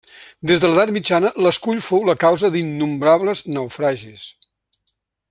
[0.51, 4.29] Des de l'edat mitjana l'escull fou la causa d'innombrables naufragis.